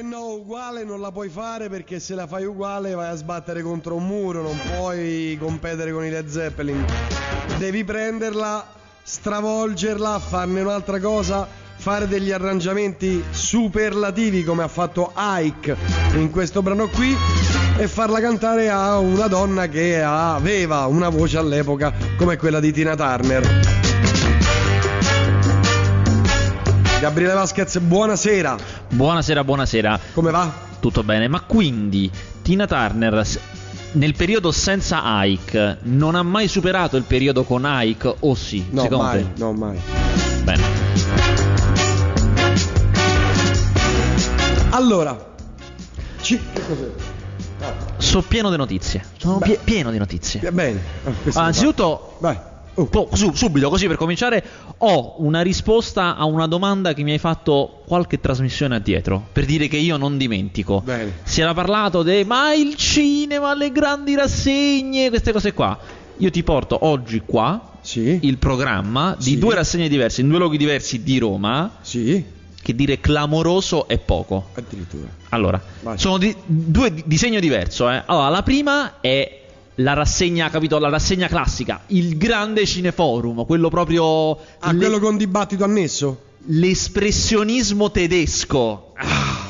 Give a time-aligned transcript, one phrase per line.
[0.00, 3.60] Eh no, uguale non la puoi fare perché se la fai uguale vai a sbattere
[3.60, 6.82] contro un muro, non puoi competere con i Led Zeppelin.
[7.58, 8.64] Devi prenderla,
[9.02, 15.76] stravolgerla, farne un'altra cosa, fare degli arrangiamenti superlativi come ha fatto Ike
[16.14, 17.14] in questo brano qui
[17.76, 22.96] e farla cantare a una donna che aveva una voce all'epoca come quella di Tina
[22.96, 23.79] Turner.
[27.00, 28.56] Gabriele Vasquez, buonasera.
[28.90, 29.98] Buonasera, buonasera.
[30.12, 30.52] Come va?
[30.80, 32.10] Tutto bene, ma quindi
[32.42, 33.26] Tina Turner
[33.92, 38.66] nel periodo senza Ike non ha mai superato il periodo con Ike o sì?
[38.70, 39.40] No, secondo mai, te?
[39.40, 39.80] no, mai.
[40.42, 40.62] Bene.
[44.70, 45.34] Allora,
[46.20, 46.38] ci...
[46.52, 46.90] che cos'è?
[47.96, 49.04] Sono pieno di notizie.
[49.16, 49.44] Sono Beh.
[49.46, 50.40] pie- pieno di notizie.
[50.40, 50.80] Va bene.
[51.34, 52.00] Ah, Ah.
[52.18, 52.38] Vai.
[52.74, 53.08] Oh.
[53.34, 54.42] subito, così per cominciare,
[54.78, 59.26] ho una risposta a una domanda che mi hai fatto qualche trasmissione addietro.
[59.32, 60.80] Per dire che io non dimentico.
[60.84, 61.18] Bene.
[61.24, 65.78] Si era parlato di ma il cinema, le grandi rassegne, queste cose qua.
[66.18, 68.18] Io ti porto oggi qua Sì.
[68.22, 69.38] il programma di Sì.
[69.38, 71.76] due rassegne diverse in due luoghi diversi di Roma.
[71.80, 72.24] Sì.
[72.62, 74.48] Che dire clamoroso è poco.
[74.54, 75.08] Addirittura.
[75.30, 75.98] Allora, Vai.
[75.98, 77.90] sono di- due di- disegno diverso.
[77.90, 78.02] Eh.
[78.04, 79.39] Allora, la prima è
[79.82, 80.78] la rassegna, capito?
[80.78, 84.32] La rassegna classica, il grande cineforum, quello proprio.
[84.60, 86.22] Ah, le- quello con dibattito annesso?
[86.46, 88.92] l'espressionismo tedesco.
[88.96, 89.48] Ah.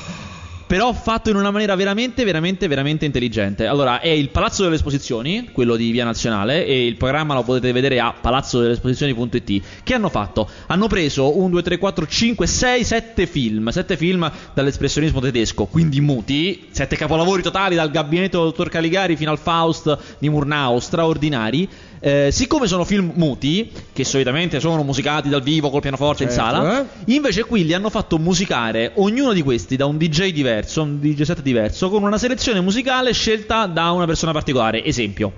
[0.70, 3.66] Però fatto in una maniera veramente, veramente, veramente intelligente.
[3.66, 7.72] Allora, è il Palazzo delle Esposizioni, quello di Via Nazionale, e il programma lo potete
[7.72, 9.62] vedere a palazzodelleesposizioni.it.
[9.82, 10.48] Che hanno fatto?
[10.68, 13.68] Hanno preso 1, 2, 3, 4, 5, 6, 7 film.
[13.68, 16.68] 7 film dall'espressionismo tedesco, quindi muti.
[16.70, 21.68] 7 capolavori totali, dal gabinetto del dottor Caligari fino al Faust di Murnau, straordinari.
[22.02, 26.44] Eh, siccome sono film muti, che solitamente sono musicati dal vivo col pianoforte in Certo,
[26.44, 26.86] sala, eh.
[27.12, 31.22] Invece qui li hanno fatto musicare ognuno di questi da un DJ diverso, un DJ
[31.22, 34.83] set diverso, con una selezione musicale scelta da una persona particolare.
[34.84, 35.30] Esempio.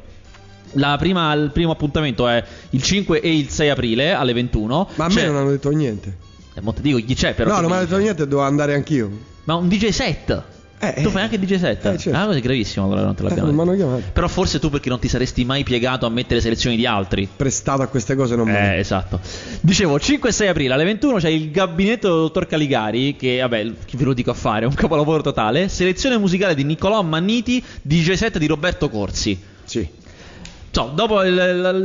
[0.77, 4.89] La prima- il primo appuntamento è il 5 e il 6 aprile alle 21.
[4.95, 6.17] Ma a me non hanno detto niente.
[6.55, 7.51] Eh, mo te dico chi c'è però.
[7.55, 9.11] no, non mi hanno detto niente, devo andare anch'io.
[9.45, 10.43] Ma un DJ set.
[10.85, 11.11] Eh, tu eh.
[11.13, 11.85] fai anche il DJ set.
[11.87, 12.19] Eh, certo.
[12.19, 13.71] Ah, è gravissimo allora non te Eh, l'abbiamo non detto.
[13.71, 14.11] hanno chiamato.
[14.13, 17.29] Però forse tu perché non ti saresti mai piegato a mettere selezioni di altri.
[17.37, 19.21] Prestato a queste cose non me Eh, esatto.
[19.61, 23.65] Dicevo, 5 e 6 aprile alle 21 c'è il gabinetto del dottor Caligari, che vabbè,
[23.93, 25.69] ve lo dico a fare, è un capolavoro totale.
[25.69, 29.41] Selezione musicale di Niccolò Manniti, DJ set di Roberto Corsi.
[29.65, 29.89] Sì.
[30.73, 31.35] Ciao, dopo il-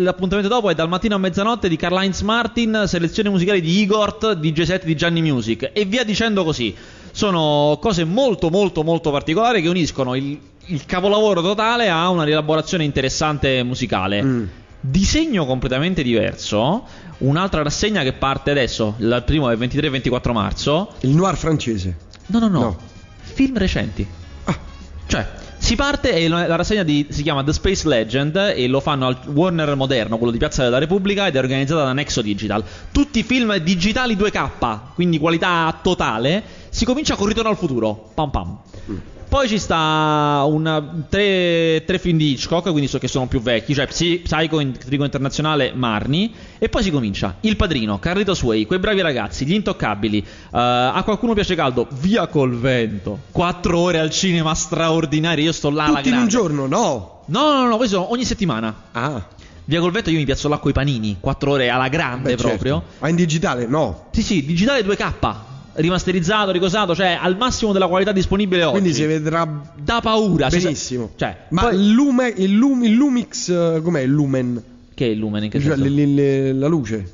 [0.02, 4.62] l'appuntamento dopo è dal mattino a mezzanotte di Karl-Heinz Martin, selezione musicale di Igort, DJ
[4.62, 6.74] set di Gianni Music e via dicendo così.
[7.12, 12.84] Sono cose molto molto molto particolari che uniscono il, il capolavoro totale a una rielaborazione
[12.84, 14.22] interessante musicale.
[14.24, 14.44] Mm.
[14.80, 16.84] Disegno completamente diverso,
[17.20, 20.90] un'altra rassegna che parte adesso, il primo è il 23 e 24 marzo.
[21.02, 21.98] Il noir francese.
[22.28, 22.78] No, no, no, No.
[23.20, 24.08] film recenti.
[24.46, 24.58] Ah,
[25.08, 25.26] Cioè,
[25.58, 29.18] si parte e la rassegna di- si chiama The Space Legend e lo fanno al
[29.26, 32.64] Warner Moderno, quello di Piazza della Repubblica, ed è organizzata da Nexo Digital.
[32.92, 36.44] Tutti film digitali 2K, quindi qualità totale.
[36.70, 38.12] Si comincia con Ritorno al futuro.
[38.14, 38.58] Pam pam.
[39.30, 43.74] Poi ci sta una, tre, tre film di Hitchcock, quindi so che sono più vecchi,
[43.74, 46.34] cioè Psy- Psycho, Intrigo Internazionale, Marni.
[46.58, 51.02] E poi si comincia Il Padrino, Carlitos Way, Quei bravi ragazzi, Gli Intoccabili, eh, A
[51.04, 53.20] qualcuno piace caldo, Via col vento.
[53.32, 56.34] Quattro ore al cinema straordinari, io sto là alla tutti in un grande.
[56.34, 56.66] giorno?
[56.68, 57.22] No.
[57.26, 58.74] No, no, no, sono ogni settimana.
[58.94, 59.28] Ah,
[59.66, 62.48] Via col vento io mi piazzo là coi panini, quattro ore alla grande beh, certo.
[62.48, 62.84] proprio.
[63.00, 63.66] Ma in digitale?
[63.68, 64.06] No.
[64.12, 65.36] Sì, sì, digitale 2K,
[65.78, 68.72] rimasterizzato, ricosato, cioè al massimo della qualità disponibile oggi.
[68.80, 69.48] Quindi si vedrà
[69.82, 70.50] Da paura.
[70.50, 71.12] si sa- benissimo.
[71.16, 74.64] Cioè, Ma poi- il, lume, il, lum- il Lumix, eh, com'è il lumen?
[74.94, 75.90] Che è il lumen in che Cioè, senso?
[75.94, 77.12] le- le- la luce.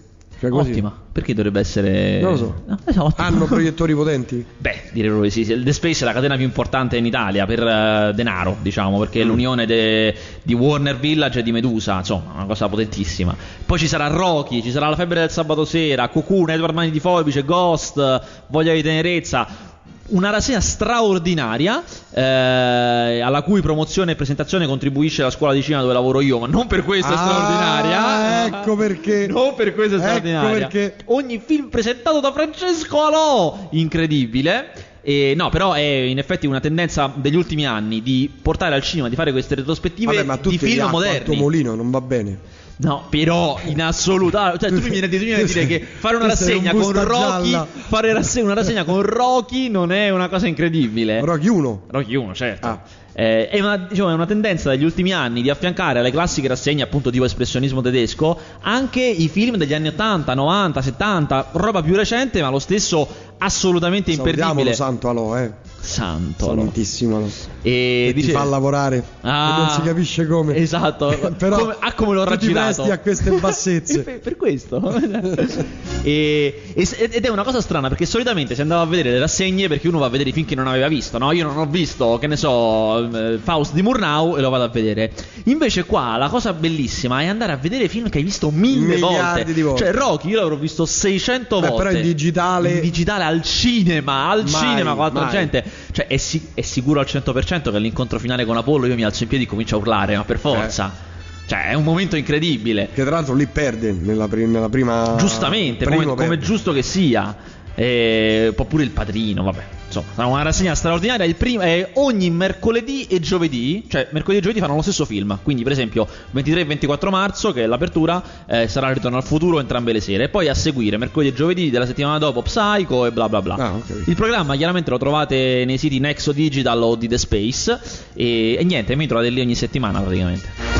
[0.50, 0.59] Cioè.
[0.59, 0.94] Ottima.
[1.14, 2.20] Perché dovrebbe essere.
[2.22, 2.64] Non lo so.
[2.66, 3.14] No, ottimo.
[3.18, 4.44] Hanno proiettori potenti?
[4.58, 5.46] Beh, direi proprio sì.
[5.46, 9.24] The Space è la catena più importante in Italia per eh, denaro, diciamo, perché è
[9.24, 9.28] Mm.
[9.28, 13.36] l'unione de- di Warner Village e di Medusa, insomma, una cosa potentissima.
[13.66, 17.00] Poi ci sarà Rocky, ci sarà La febbre del sabato sera, Cocoon, Edward Mani di
[17.00, 19.72] Forbice, Ghost, Voglia di tenerezza.
[20.05, 25.94] Una rassegna straordinaria eh, alla cui promozione e presentazione contribuisce la scuola di cinema dove
[25.94, 28.46] lavoro io, ma non per questo è Ah, straordinaria.
[28.47, 29.28] ecco perché.
[29.32, 30.67] Non per questo è Ecco straordinaria.
[30.67, 30.96] perché.
[31.05, 34.72] Ogni film presentato da Francesco Alò, incredibile.
[35.05, 39.09] E no, però è in effetti una tendenza degli ultimi anni di portare al cinema,
[39.09, 41.35] di fare queste retrospettive Vabbè, ma di film moderni.
[41.38, 42.38] mulino, non va bene.
[42.75, 46.34] No, però in assoluto, ah, cioè tu mi vieni a dire dire che fare una
[46.35, 47.67] sei un rassegna con Rocky, gialla.
[47.72, 51.22] fare rasse- una rassegna con Rocky non è una cosa incredibile.
[51.22, 51.84] Rocky 1.
[51.87, 52.67] Rocky 1, certo.
[52.67, 52.81] Ah.
[53.16, 56.81] Eh, è, una, diciamo, è una tendenza degli ultimi anni di affiancare alle classiche rassegne
[56.81, 62.41] appunto tipo espressionismo tedesco anche i film degli anni 80, 90, 70, roba più recente
[62.41, 64.76] ma lo stesso assolutamente Salutiamolo, imperdibile.
[64.76, 65.52] santo Alò, eh.
[65.85, 66.46] Santo.
[66.46, 67.26] Santissimo Alò.
[67.62, 68.28] E Che dice...
[68.28, 69.03] ti fa lavorare.
[69.22, 70.56] Ah, non si capisce come.
[70.56, 71.08] Esatto.
[71.38, 72.84] Però come, ah, come l'ho ti raggirato.
[72.84, 74.00] a queste bassezze.
[74.00, 74.82] per, per questo.
[76.03, 79.88] e, ed è una cosa strana perché solitamente si andava a vedere le rassegne perché
[79.90, 81.32] uno va a vedere i film che non aveva visto, no?
[81.34, 84.70] Io non ho visto, che ne so, eh, Faust di Murnau e lo vado a
[84.70, 85.12] vedere.
[85.46, 89.52] Invece qua la cosa bellissima è andare a vedere film che hai visto mille volte.
[89.52, 89.84] di volte.
[89.84, 91.84] Cioè Rocky io l'avrò visto 600 Beh, volte.
[91.84, 95.64] però in digitale- In digitale al cinema, al Mai, cinema con altra gente.
[95.91, 99.23] Cioè è, si- è sicuro al 100% che all'incontro finale con Apollo io mi alzo
[99.23, 100.91] in piedi e comincio a urlare, ma per forza.
[100.96, 101.11] Eh.
[101.46, 102.90] Cioè è un momento incredibile.
[102.93, 105.16] Che tra l'altro lì perde nella, pri- nella prima.
[105.17, 107.35] Giustamente, come, come è giusto che sia.
[107.75, 109.64] E, un po' pure il padrino, vabbè.
[109.87, 111.25] Insomma, sarà una rassegna straordinaria.
[111.25, 115.37] Il primo è ogni mercoledì e giovedì, cioè mercoledì e giovedì fanno lo stesso film.
[115.43, 119.23] Quindi, per esempio, 23 e 24 marzo, che è l'apertura, eh, sarà il ritorno al
[119.23, 120.25] futuro entrambe le sere.
[120.25, 123.55] E poi a seguire mercoledì e giovedì della settimana dopo Psycho e bla bla bla.
[123.55, 124.03] Ah, ok.
[124.08, 127.79] Il programma chiaramente lo trovate nei siti Nexo Digital o di The Space.
[128.14, 130.72] E, e niente, mi trovate lì ogni settimana praticamente.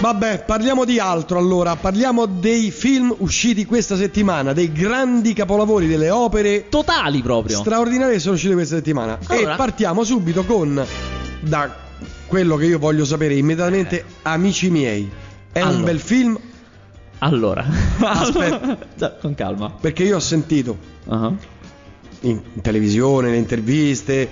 [0.00, 1.76] Vabbè, parliamo di altro allora.
[1.76, 7.58] Parliamo dei film usciti questa settimana, dei grandi capolavori, delle opere Totali proprio.
[7.58, 9.18] straordinarie che sono uscite questa settimana.
[9.26, 10.82] Allora- E partiamo subito con
[11.40, 11.74] da
[12.26, 15.10] quello che io voglio sapere immediatamente, Amici miei.
[15.52, 15.84] È un Allora.
[15.84, 16.38] bel film
[17.22, 17.66] allora,
[18.00, 19.16] Aspetta.
[19.20, 19.70] Con calma.
[19.78, 21.30] perché io ho sentito Ah.
[22.20, 24.26] in, in televisione, nelle interviste,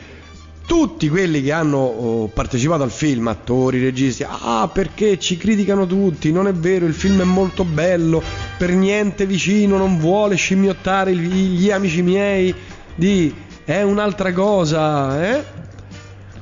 [0.69, 6.31] tutti quelli che hanno oh, partecipato al film, attori, registi, ah perché ci criticano tutti,
[6.31, 8.23] non è vero, il film è molto bello,
[8.59, 12.55] per niente vicino, non vuole scimmiottare gli amici miei,
[12.95, 13.35] di
[13.65, 15.43] è un'altra cosa, eh?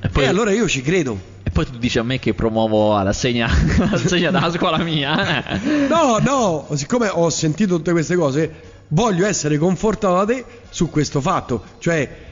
[0.00, 1.16] E poi, E allora io ci credo.
[1.44, 3.48] e poi tu dici a me che promuovo la segna,
[3.78, 5.52] la segna dalla scuola mia.
[5.54, 5.86] eh.
[5.88, 8.52] No, no, siccome ho sentito tutte queste cose,
[8.88, 12.24] voglio essere confortato da te su questo fatto, cioè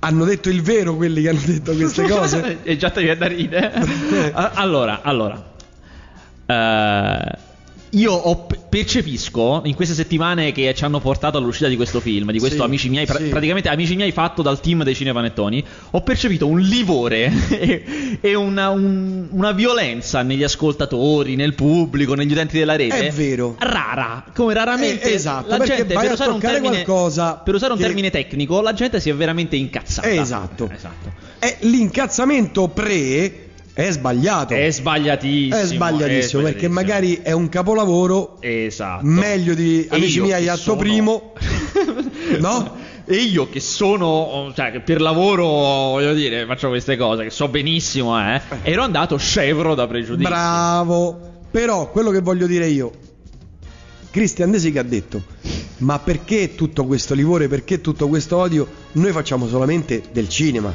[0.00, 2.58] hanno detto il vero quelli che hanno detto queste cose.
[2.62, 3.72] e già ti viene da ridere.
[4.54, 5.44] Allora, allora.
[6.46, 7.38] Eh,
[7.90, 12.38] io ho- percepisco in queste settimane che ci hanno portato all'uscita di questo film, di
[12.38, 13.24] questo Sì, Amici miei, pra- sì.
[13.24, 18.68] praticamente Amici miei fatto dal team dei cinepanettoni, ho percepito un livore e, e una,
[18.70, 23.08] un- una violenza negli ascoltatori, nel pubblico, negli utenti della rete.
[23.08, 23.56] È vero.
[23.58, 27.84] Rara, come raramente Eh, esatto, la gente per usare, un termine, per usare un che-
[27.84, 30.10] termine tecnico, la gente si è veramente incazzata.
[30.10, 30.70] Esatto.
[30.72, 31.12] Esatto.
[31.38, 33.47] E l'incazzamento pre
[33.84, 34.54] è sbagliato.
[34.54, 35.56] È sbagliatissimo.
[35.56, 39.04] È sbagliatissimo perché magari è un capolavoro Esatto.
[39.06, 41.32] meglio di Amici miei atto sono- primo.
[42.40, 42.76] No?
[43.06, 47.46] E io che sono, cioè che per lavoro, voglio dire, faccio queste cose, che so
[47.48, 50.28] benissimo, eh, ero andato scevro da pregiudizi.
[50.28, 51.18] Bravo.
[51.50, 52.90] Però quello che voglio dire io,
[54.10, 55.22] Christian De Sica ha detto,
[55.78, 58.66] ma perché tutto questo livore, perché tutto questo odio?
[58.92, 60.74] Noi facciamo solamente del cinema,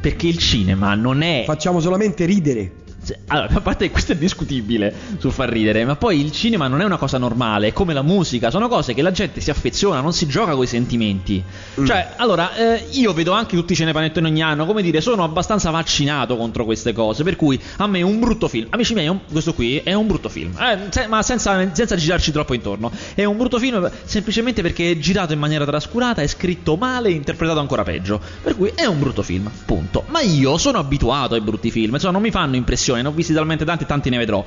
[0.00, 1.44] Perché il cinema non è...
[1.46, 2.79] facciamo solamente ridere.
[3.04, 6.68] Cioè, Allora, a parte che questo è discutibile sul far ridere, ma poi il cinema
[6.68, 9.50] non è una cosa normale, è come la musica, sono cose che la gente si
[9.50, 11.42] affeziona, non si gioca con i sentimenti.
[11.80, 11.86] Mm.
[11.86, 15.70] Cioè, allora, eh, io vedo anche tutti i cinepanettoni ogni anno, come dire, sono abbastanza
[15.70, 19.54] vaccinato contro queste cose, per cui a me un brutto film, amici miei, un- questo
[19.54, 23.36] qui è un brutto film, eh, se- ma senza, senza girarci troppo intorno, è un
[23.36, 27.82] brutto film semplicemente perché è girato in maniera trascurata, è scritto male e interpretato ancora
[27.82, 30.04] peggio, per cui è un brutto film, punto.
[30.08, 33.32] Ma io sono abituato ai brutti film, insomma non mi fanno impressione, ne ho visti
[33.32, 34.44] talmente tanti tanti ne vedrò.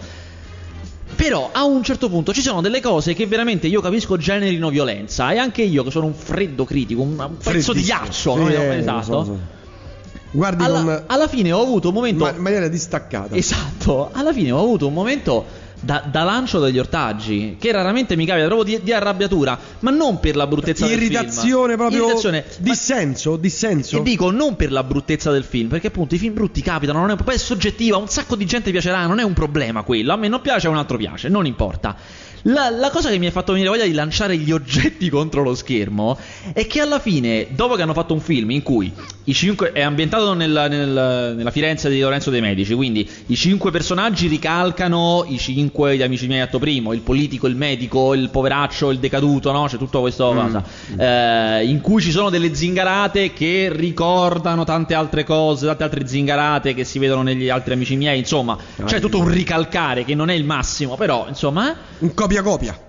[1.15, 5.31] Però a un certo punto ci sono delle cose che veramente io capisco generino violenza
[5.31, 9.03] e anche io che sono un freddo critico, un, pezzo di ghiaccio, Sì, eh, esatto.
[9.03, 9.39] so, so.
[10.31, 13.35] Guardi Alla, con alla fine ho avuto un momento ma- in maniera distaccata.
[13.35, 15.45] Esatto, alla fine ho avuto un momento
[15.83, 20.19] da, da lancio degli ortaggi, che raramente mi capita, proprio di, di arrabbiatura, ma non
[20.19, 21.11] per la bruttezza del film.
[21.11, 23.97] Irritazione proprio Irritazione, ma- dissenso, dissenso.
[23.97, 27.11] e dico non per la bruttezza del film, perché appunto i film brutti capitano, non
[27.11, 30.13] è, poi è soggettiva, un sacco di gente piacerà, non è un problema quello.
[30.13, 31.95] A me non piace, a un altro piace, non importa.
[32.43, 35.55] La, la cosa che mi ha fatto venire voglia di lanciare gli oggetti contro lo
[35.55, 36.17] schermo
[36.53, 38.91] è che alla fine, dopo che hanno fatto un film in cui
[39.25, 43.71] i cinque, è ambientato nel- nel- nella Firenze di Lorenzo De Medici, quindi i cinque
[43.71, 48.91] personaggi ricalcano i cinque di Amici miei atto primo, il politico, il medico, il poveraccio,
[48.91, 49.65] il decaduto, no?
[49.67, 50.63] C'è tutta questa cosa.
[50.97, 56.73] Eh, in cui ci sono delle zingarate che ricordano tante altre cose, tante altre zingarate
[56.73, 60.33] che si vedono negli altri amici miei, insomma, c'è tutto un ricalcare che non è
[60.33, 61.73] il massimo, però, insomma.
[61.99, 62.79] Un copia copia.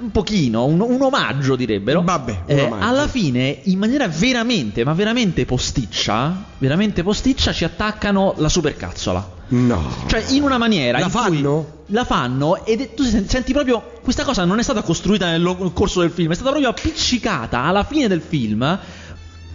[0.00, 2.02] un pochino, un, un omaggio direbbero.
[2.02, 2.86] Vabbè, Eh, omaggio.
[2.86, 9.32] alla fine, in maniera veramente, ma veramente posticcia, veramente posticcia, ci attaccano la supercazzola.
[9.48, 9.86] No.
[10.06, 10.98] Cioè, in una maniera.
[10.98, 11.82] La fanno?
[11.88, 13.98] la fanno è- tu sen- senti proprio.
[14.02, 17.84] Questa cosa non è stata costruita nel corso del film, è stata proprio appiccicata alla
[17.84, 18.78] fine del film.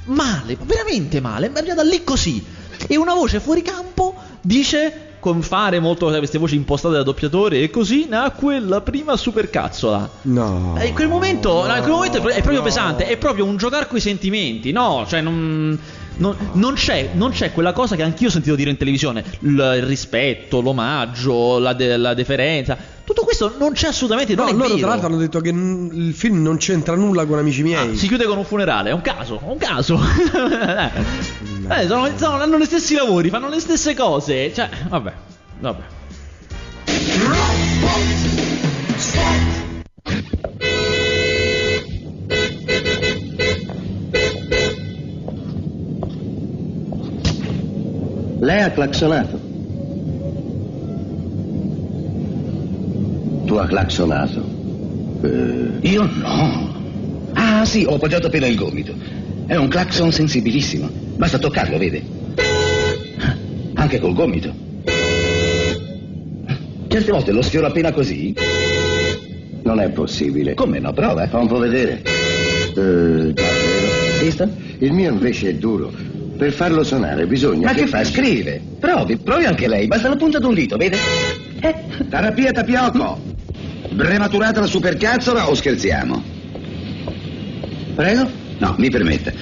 [0.05, 1.51] Male, veramente male.
[1.51, 2.43] È arrivata lì così.
[2.87, 5.07] E una voce fuori campo dice.
[5.19, 10.09] Con fare molto queste voci impostate da doppiatore, e così nacque la prima supercazzola.
[10.23, 10.75] No.
[10.79, 12.63] E in quel momento, no, in quel momento è, pro- è proprio no.
[12.63, 15.05] pesante, è proprio un giocare coi sentimenti, no?
[15.07, 15.77] Cioè, non,
[16.19, 19.81] non- non c'è, non c'è quella cosa che anch'io ho sentito dire in televisione: il,
[19.83, 22.77] rispetto, l'omaggio, la, de- la deferenza.
[23.03, 24.35] Tutto questo non c'è assolutamente.
[24.35, 24.79] No, non loro vero.
[24.79, 27.89] tra l'altro hanno detto che mm, il film non c'entra nulla con Amici miei.
[27.89, 29.99] Ah, si chiude con un funerale, è un caso, è un caso.
[31.71, 34.51] Eh, sono- sono- hanno gli stessi lavori, fanno le stesse cose.
[34.53, 35.13] Cioè, vabbè,
[35.59, 35.81] vabbè.
[48.39, 49.39] Lei ha clacsonato.
[53.45, 54.43] Tu ha clacsonato.
[55.23, 56.77] Eh, Io no.
[57.33, 58.93] Ah sì, ho appoggiato appena il gomito.
[59.45, 60.89] È un clacson sensibilissimo.
[61.17, 62.01] Basta toccarlo, vede?
[63.73, 64.53] Anche col gomito.
[66.87, 68.33] Certe volte lo sfioro appena così.
[69.63, 70.53] non è possibile.
[70.53, 71.27] Come no, prova.
[71.27, 72.01] Fa un po' vedere.
[72.03, 74.21] Eh, davvero?
[74.21, 74.49] Visto?
[74.79, 75.91] Il mio invece è duro.
[76.39, 78.01] Per farlo suonare bisogna Ma che fa?
[78.01, 78.61] Scrive.
[78.79, 79.87] Provi, provi anche lei.
[79.87, 80.95] Basta la punta d'un dito, vede?
[81.59, 81.75] Eh.
[82.09, 83.19] Terapia tapiocco.
[83.89, 86.23] Brematurata la supercazzola o scherziamo?
[87.93, 88.29] Prego?
[88.59, 89.33] No, mi permetta.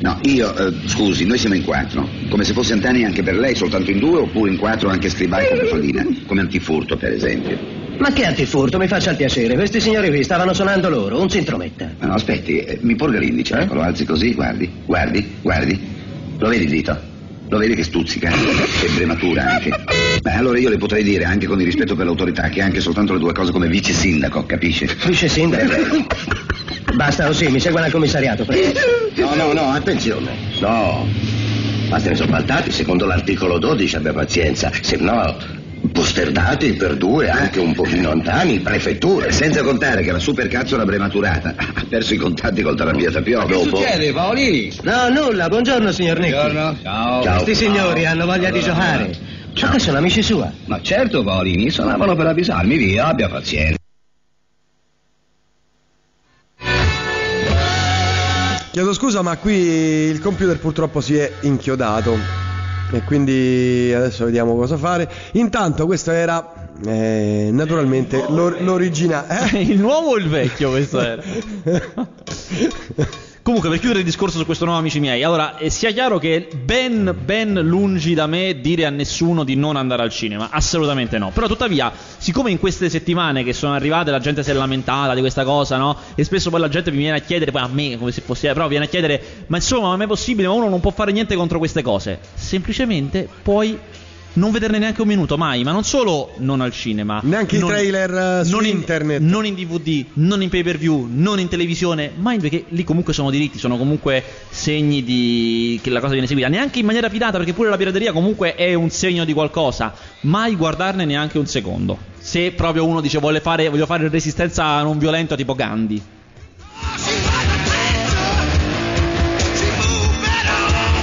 [0.00, 2.06] No, io, eh, scusi, noi siamo in quattro.
[2.28, 5.48] Come se fosse Antani anche per lei, soltanto in due, oppure in quattro anche Scribai
[5.48, 6.06] con Pefallina.
[6.26, 7.58] Come antifurto, per esempio.
[7.96, 9.54] Ma che antifurto, mi faccia il piacere.
[9.54, 11.90] Questi signori qui stavano suonando loro, un si intrometta.
[12.00, 13.62] Ma no, aspetti, eh, mi porga l'indice, Eh?
[13.62, 15.93] ecco, lo alzi così, guardi, guardi, guardi.
[16.38, 17.12] Lo vedi il dito?
[17.48, 18.30] Lo vedi che stuzzica?
[18.30, 19.70] Che brematura anche.
[20.20, 23.12] Beh, allora io le potrei dire, anche con il rispetto per l'autorità, che anche soltanto
[23.12, 24.88] le due cose come vice sindaco, capisce?
[25.06, 26.06] Vice sindaco.
[26.94, 28.78] Basta così, mi segua al commissariato, prego.
[29.16, 30.30] No, no, no, attenzione.
[30.60, 31.06] No,
[31.88, 35.62] ma se ne sono faltati, secondo l'articolo 12 abbia pazienza, se no
[35.92, 39.32] posterdati per due, anche un pochino lontani, prefetture.
[39.32, 43.46] Senza contare che la supercazzola brematurata ha perso i contatti col terapia tapiocco.
[43.46, 43.80] Dopo.
[44.12, 44.72] Paoli?
[44.82, 46.32] No, nulla, buongiorno signor Nicky.
[46.32, 47.22] Ciao.
[47.22, 47.42] Ciao.
[47.42, 49.16] Questi signori hanno voglia di giocare.
[49.60, 50.50] Ma che sono amici sua?
[50.66, 53.78] Ma certo, Paolini, suonavano per avvisarmi, via, abbia pazienza.
[58.72, 62.43] Chiedo scusa, ma qui il computer purtroppo si è inchiodato.
[62.94, 65.10] E quindi adesso vediamo cosa fare.
[65.32, 66.52] Intanto, questo era
[66.86, 69.50] eh, naturalmente l'or- l'originale.
[69.50, 69.62] Eh?
[69.62, 71.22] il nuovo o il vecchio questo era?
[73.44, 76.48] Comunque, per chiudere il discorso su questo nuovo amici miei, allora, eh, sia chiaro che
[76.56, 81.30] ben, ben lungi da me dire a nessuno di non andare al cinema, assolutamente no.
[81.30, 85.20] Però, tuttavia, siccome in queste settimane che sono arrivate la gente si è lamentata di
[85.20, 85.94] questa cosa, no?
[86.14, 88.50] E spesso poi la gente mi viene a chiedere, poi a me come se fosse,
[88.54, 90.48] però viene a chiedere, ma insomma, ma è possibile?
[90.48, 92.20] Ma uno non può fare niente contro queste cose.
[92.32, 93.78] Semplicemente poi
[94.34, 97.68] non vederne neanche un minuto, mai, ma non solo non al cinema, Neanche i non-
[97.70, 99.20] trailer, eh, su non in- internet.
[99.22, 103.12] non in DVD, non in pay per view, non in televisione, mai perché lì comunque
[103.12, 107.36] sono diritti, sono comunque segni di che la cosa viene seguita, neanche in maniera pirata
[107.38, 111.96] perché pure la pirateria comunque è un segno di qualcosa, mai guardarne neanche un secondo.
[112.18, 116.02] Se proprio uno dice vuole fare, voglio fare resistenza non violenta tipo Gandhi.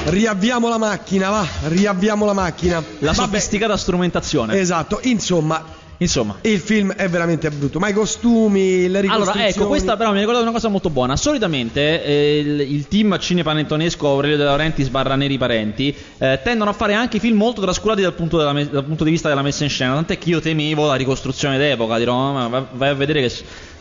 [0.04, 2.84] Riavviamo la macchina, va, riavviamo la macchina.
[3.00, 4.58] La Vabbè, sofisticata strumentazione.
[4.60, 7.78] Esatto, insomma, Insomma, il film è veramente brutto.
[7.78, 9.48] Ma i costumi, le Allora, ricostruzioni...
[9.50, 11.16] ecco, questa però mi ha ricordato una cosa molto buona.
[11.16, 16.74] Solitamente eh, il, il team cinepanettonesco Aurelio De Laurentiis barra Neri Parenti eh, tendono a
[16.74, 19.70] fare anche film molto trascurati dal punto, della dal punto di vista della messa in
[19.70, 19.94] scena.
[19.94, 22.00] Tant'è che io temevo la ricostruzione d'epoca.
[22.00, 23.32] Dirò, "Oh, ma va- vai a vedere che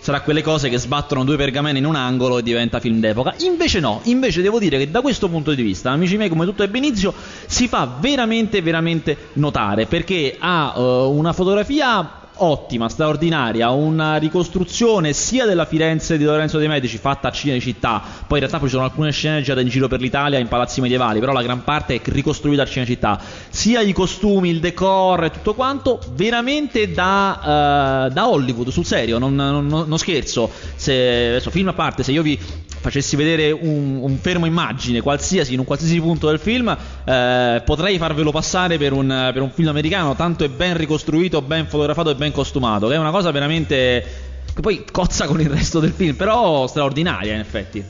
[0.00, 3.35] sarà quelle cose che sbattono due pergamene in un angolo e diventa film d'epoca.
[3.40, 6.62] Invece no, invece devo dire che da questo punto di vista, amici miei, come tutto
[6.62, 7.12] ebbe inizio,
[7.47, 15.47] si fa veramente, veramente notare perché ha eh, una fotografia ottima, straordinaria, una ricostruzione sia
[15.47, 18.87] della Firenze di Lorenzo De Medici fatta a Cinecittà, poi in realtà poi ci sono
[18.87, 22.00] alcune scene girate in giro per l'Italia in palazzi medievali, però la gran parte è
[22.04, 28.28] ricostruita a Cinecittà, sia i costumi, il decor e tutto quanto, veramente da, eh, da
[28.28, 30.92] Hollywood, sul serio, non, non- non scherzo, se,
[31.28, 32.38] adesso film a parte, se io vi
[32.80, 37.99] facessi vedere un, un fermo immagine qualsiasi in un qualsiasi punto del film eh, potrei
[37.99, 42.14] farvelo passare per un, per un film americano tanto è ben ricostruito ben fotografato e
[42.14, 46.14] ben costumato che è una cosa veramente che poi cozza con il resto del film,
[46.14, 47.84] però straordinaria in effetti.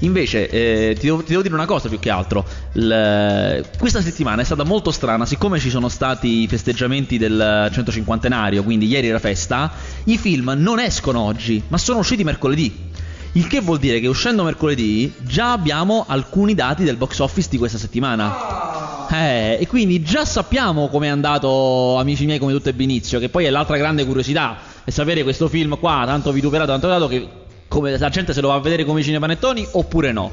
[0.00, 2.44] Invece, eh, ti, devo, ti, devo, dire una cosa più che altro.
[2.72, 8.62] L- questa settimana è stata molto strana, siccome ci sono stati i festeggiamenti del 150enario,
[8.62, 9.72] quindi ieri era festa,
[10.04, 12.92] i film non escono oggi, ma sono usciti mercoledì.
[13.36, 17.58] Il che vuol dire che uscendo mercoledì già abbiamo alcuni dati del box office di
[17.58, 19.08] questa settimana.
[19.10, 23.46] Eh, e quindi già sappiamo com'è andato, amici miei, come tutto ebbe inizio, che poi
[23.46, 27.28] è l'altra grande curiosità, è sapere questo film qua, tanto vituperato, tanto dato che
[27.66, 30.30] come la gente se lo va a vedere come cinepanettoni oppure no.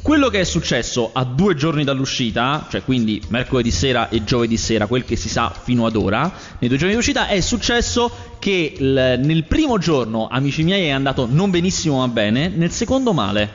[0.00, 4.86] Quello che è successo a due giorni dall'uscita, cioè quindi mercoledì sera e giovedì sera,
[4.86, 8.74] quel che si sa fino ad ora, nei due giorni di uscita, è successo che
[8.78, 13.50] l- nel primo giorno, amici miei, è andato non benissimo ma bene, nel secondo male.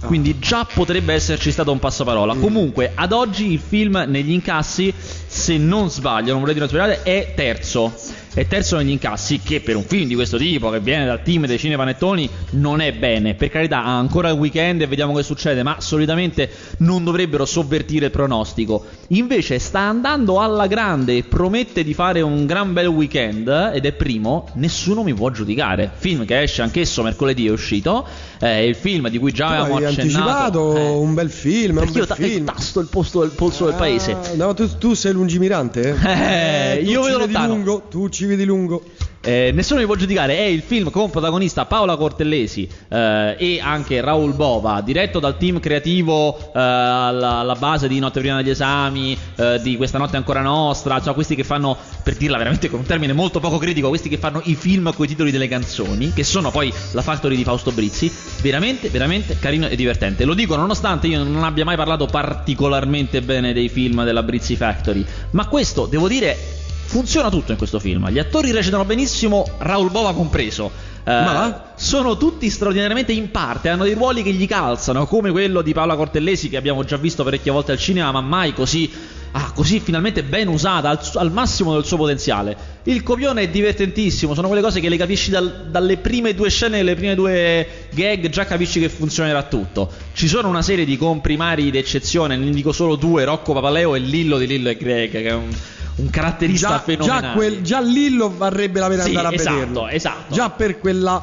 [0.00, 0.06] Ah.
[0.06, 2.34] Quindi già potrebbe esserci stato un passaparola.
[2.34, 2.40] Mm.
[2.40, 7.02] Comunque, ad oggi il film negli incassi, se non sbaglio, non vorrei dire una spiegare,
[7.04, 7.92] è terzo
[8.34, 11.46] e terzo negli incassi, che per un film di questo tipo, che viene dal team
[11.46, 13.34] dei cinepanettoni, non è bene.
[13.34, 18.06] Per carità, ha ancora il weekend e vediamo che succede, ma solitamente non dovrebbero sovvertire
[18.06, 18.84] il pronostico.
[19.08, 23.92] Invece sta andando alla grande e promette di fare un gran bel weekend, ed è
[23.92, 25.90] primo, nessuno mi può giudicare.
[25.94, 28.06] Film che esce anch'esso mercoledì è uscito,
[28.38, 30.00] è il film di cui già tu avevamo accennato.
[30.00, 32.44] anticipato eh, un bel film, un bel io film.
[32.46, 34.16] tasto il, posto del polso ah, del paese.
[34.36, 35.96] No, tu, tu sei lungimirante?
[36.02, 37.54] Eh, eh io vedo lontano.
[37.54, 38.82] Lungo, tu ci vedi lungo.
[39.24, 44.00] Eh, nessuno mi può giudicare, è il film con protagonista Paola Cortellesi eh, e anche
[44.00, 49.16] Raul Bova, diretto dal team creativo eh, alla, alla, base di Notte prima degli esami,
[49.36, 52.84] eh, di Questa notte ancora nostra, cioè questi che fanno, per dirla veramente con un
[52.84, 56.24] termine molto poco critico, questi che fanno i film con i titoli delle canzoni, che
[56.24, 58.10] sono poi la Factory di Fausto Brizzi,
[58.40, 60.24] veramente, veramente carino e divertente.
[60.24, 65.04] Lo dico nonostante io non abbia mai parlato particolarmente bene dei film della Brizzi Factory,
[65.30, 66.61] ma questo, devo dire,
[66.92, 68.10] funziona tutto in questo film.
[68.10, 70.70] Gli attori recitano benissimo, Raul Bova compreso.
[71.04, 75.62] Uh, Ma sono tutti straordinariamente in parte, hanno dei ruoli che gli calzano, come quello
[75.62, 78.88] di Paola Cortellesi che abbiamo già visto parecchie volte al cinema, ma mai così,
[79.32, 82.56] ah, così finalmente ben usata, al, al, massimo del suo potenziale.
[82.84, 86.82] Il copione è divertentissimo, sono quelle cose che le capisci dal, dalle prime due scene,
[86.82, 89.90] le prime due gag, già capisci che funzionerà tutto.
[90.12, 94.36] Ci sono una serie di comprimari d'eccezione, ne dico solo due, Rocco Papaleo e Lillo
[94.36, 95.50] di Lillo e Greg, che è un
[95.96, 97.26] un caratterista già, fenomenale.
[97.26, 99.88] Già, quel, già Lillo varrebbe la pena sì, andare a esatto, vederlo.
[99.88, 100.34] Esatto.
[100.34, 101.22] Già per quella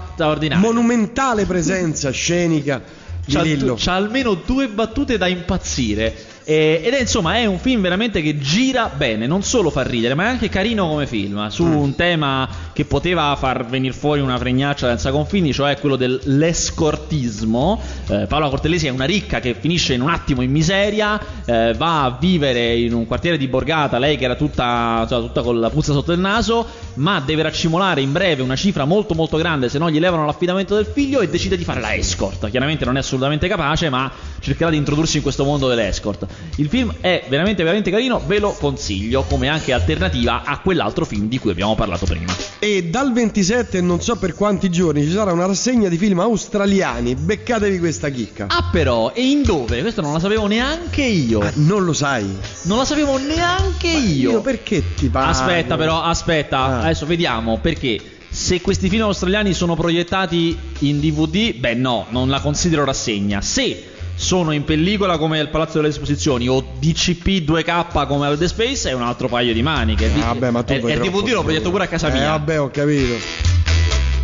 [0.55, 2.81] monumentale presenza scenica
[3.25, 3.75] di c'ha, Lillo.
[3.77, 6.15] C'ha almeno due battute da impazzire.
[6.49, 10.15] Eh, ed è insomma è un film veramente che gira bene, non solo fa ridere,
[10.15, 11.75] ma è anche carino come film, su mm.
[11.75, 17.79] un tema che poteva far venire fuori una fregnaccia senza confini, cioè quello dell'escortismo.
[18.07, 22.05] Eh, Paola Cortellesi è una ricca che finisce in un attimo in miseria, eh, va
[22.05, 25.69] a vivere in un quartiere di Borgata, lei che era tutta, cioè, tutta con la
[25.69, 29.77] puzza sotto il naso, ma deve raccimolare in breve una cifra molto molto grande se
[29.77, 32.49] no gli levano l'affidamento del figlio e decide di fare la escort.
[32.49, 36.25] Chiaramente non è assolutamente capace, ma cercherà di introdursi in questo mondo dell'escort.
[36.55, 41.27] Il film è veramente veramente carino, ve lo consiglio come anche alternativa a quell'altro film
[41.27, 42.33] di cui abbiamo parlato prima.
[42.59, 47.15] E dal 27 non so per quanti giorni ci sarà una rassegna di film australiani,
[47.15, 48.47] beccatevi questa chicca.
[48.49, 49.81] Ah però, e in dove?
[49.81, 51.39] Questo non lo sapevo neanche io.
[51.39, 52.25] Ah, non lo sai?
[52.63, 54.31] Non lo sapevo neanche Ma io.
[54.31, 54.41] io.
[54.41, 55.31] perché ti parlo?
[55.31, 56.79] Aspetta però, aspetta, ah.
[56.81, 62.39] adesso vediamo perché se questi film australiani sono proiettati in DVD, beh no, non la
[62.39, 63.41] considero rassegna.
[63.41, 63.88] Se
[64.19, 68.89] sono in pellicola come al Palazzo delle Esposizioni o DCP 2K come al The Space
[68.89, 70.11] è un altro paio di maniche.
[70.19, 72.25] Ah, vabbè, ma tu è, è DVD l'ho proietto pure a casa mia.
[72.25, 73.13] Eh, vabbè, ho capito.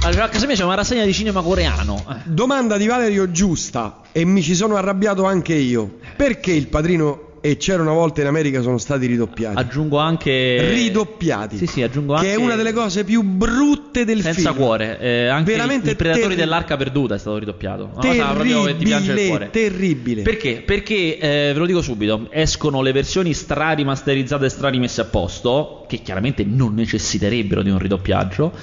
[0.02, 2.04] Allora, a casa mia c'è una rassegna di cinema coreano.
[2.10, 2.16] Eh.
[2.26, 5.98] Domanda di Valerio giusta e mi ci sono arrabbiato anche io.
[6.18, 9.56] Perché il padrino e c'era una volta in America sono stati ridoppiati.
[9.56, 11.58] Aggiungo anche ridoppiati.
[11.58, 14.46] Sì, sì, aggiungo anche che è una delle cose più brutte del senza film.
[14.48, 16.38] Senza cuore, eh, anche Veramente i predatori terri...
[16.38, 17.92] dell'arca perduta è stato ridoppiato.
[17.94, 19.50] Una terribile, cosa proprio che ti piange il cuore.
[19.52, 20.22] Terribile.
[20.24, 20.64] Perché?
[20.66, 25.06] Perché eh, ve lo dico subito, escono le versioni stra rimasterizzate e stra rimesse a
[25.06, 28.54] posto, che chiaramente non necessiterebbero di un ridoppiaggio,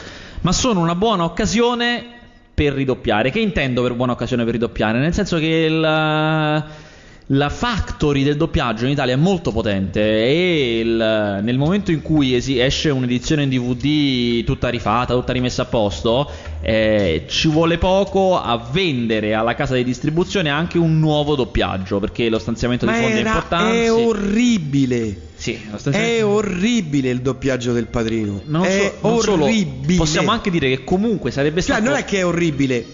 [0.40, 2.04] ma sono una buona occasione
[2.52, 3.30] per ridoppiare.
[3.30, 4.98] Che intendo per buona occasione per ridoppiare?
[4.98, 6.90] Nel senso che il
[7.32, 12.34] la factory del doppiaggio in Italia è molto potente e il, nel momento in cui
[12.34, 18.38] esi, esce un'edizione in DVD tutta rifatta, tutta rimessa a posto, eh, ci vuole poco
[18.38, 22.98] a vendere alla casa di distribuzione anche un nuovo doppiaggio perché lo stanziamento Ma di
[23.00, 23.84] fondi era, è importante.
[23.84, 25.20] È orribile.
[25.34, 25.58] Sì,
[25.90, 28.42] è orribile il doppiaggio del padrino.
[28.44, 29.94] Non è so, orribile.
[29.94, 31.80] Solo, possiamo anche dire che comunque sarebbe cioè, stato.
[31.80, 32.84] Cioè, non è che è orribile,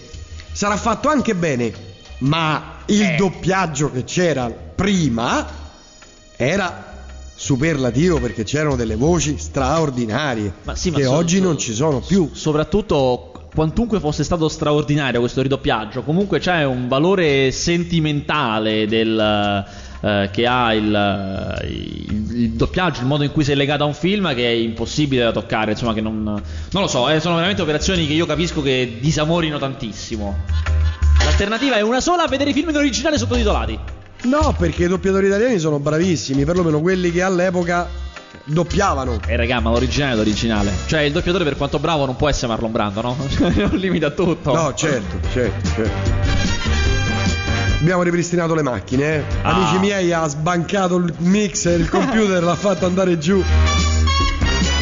[0.51, 1.87] sarà fatto anche bene
[2.19, 3.15] ma il eh.
[3.15, 5.45] doppiaggio che c'era prima
[6.35, 6.87] era
[7.35, 11.73] superlativo perché c'erano delle voci straordinarie ma sì, ma che so, oggi so, non ci
[11.73, 12.29] sono più.
[12.33, 19.65] Soprattutto quantunque fosse stato straordinario questo ridoppiaggio, comunque c'è un valore sentimentale del,
[20.01, 23.93] eh, che ha il, il, il doppiaggio, il modo in cui sei legato a un
[23.93, 27.61] film che è impossibile da toccare, insomma che non, non lo so, eh, sono veramente
[27.61, 30.37] operazioni che io capisco che disamorino tantissimo.
[31.39, 33.79] L'alternativa è una sola, vedere i film in originale sottotitolati.
[34.23, 37.87] No, perché i doppiatori italiani sono bravissimi, perlomeno quelli che all'epoca
[38.43, 39.21] doppiavano.
[39.25, 40.69] Eh, raga, ma l'originale è l'originale.
[40.85, 43.15] Cioè, il doppiatore per quanto bravo non può essere Marlon Brando, no?
[43.25, 44.53] C'è un limite a tutto.
[44.53, 46.11] No, certo, certo, certo.
[47.79, 49.23] Abbiamo ripristinato le macchine, eh.
[49.41, 49.55] Ah.
[49.55, 53.41] Amici miei, ha sbancato il mixer, il computer, l'ha fatto andare giù.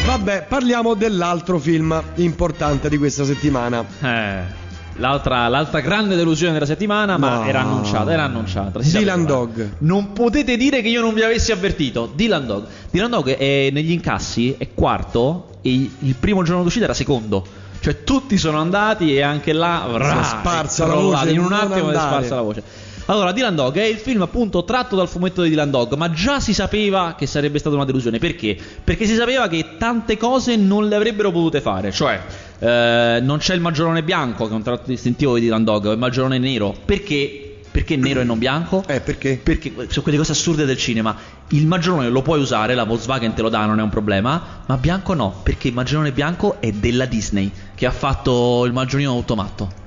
[0.06, 3.84] Vabbè, parliamo dell'altro film importante di questa settimana.
[4.02, 4.66] Eh.
[4.98, 7.44] L'altra, l'altra grande delusione della settimana, ma No.
[7.44, 8.82] era annunciata, era annunciata.
[8.82, 9.38] si Dylan sapeva.
[9.38, 9.70] Dog.
[9.78, 12.10] Non potete dire che io non vi avessi avvertito.
[12.14, 12.66] Dylan Dog.
[12.90, 17.44] Dylan Dog è negli incassi, è quarto e il primo giorno d'uscita era secondo.
[17.80, 21.24] Cioè tutti sono andati e anche là è sparsa la crollato.
[21.24, 22.08] voce, In un non attimo è andare.
[22.08, 22.62] sparsa la voce.
[23.10, 26.40] Allora, Dylan Dog è il film appunto tratto dal fumetto di Dylan Dog, ma già
[26.40, 28.18] si sapeva che sarebbe stata una delusione.
[28.18, 28.54] Perché?
[28.84, 31.90] Perché si sapeva che tante cose non le avrebbero potute fare.
[31.90, 32.20] Cioè,
[32.58, 35.92] eh, non c'è il maggiolone bianco, che è un tratto distintivo di Dylan Dog, è
[35.92, 36.74] il maggiolone nero.
[36.84, 37.44] Perché?
[37.70, 38.82] Perché nero e non bianco?
[38.88, 39.38] Eh, perché?
[39.40, 41.14] Perché sono quelle cose assurde del cinema.
[41.50, 44.62] Il maggiolone lo puoi usare, la Volkswagen te lo dà, non è un problema.
[44.66, 49.10] Ma bianco no, perché il maggiolone bianco è della Disney, che ha fatto il maggiolino
[49.10, 49.86] automatto.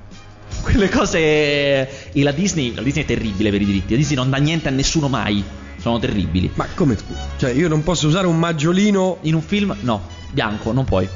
[0.62, 1.18] Quelle cose.
[1.18, 3.90] E la Disney, la Disney è terribile per i diritti.
[3.92, 5.44] La Disney non dà niente a nessuno mai.
[5.76, 6.50] Sono terribili.
[6.54, 6.96] Ma come?
[7.36, 9.18] Cioè, io non posso usare un maggiolino.
[9.22, 11.06] In un film, no, bianco, non puoi.